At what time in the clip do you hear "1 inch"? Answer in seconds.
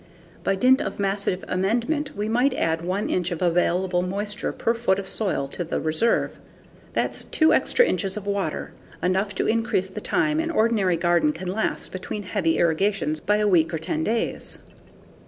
2.83-3.29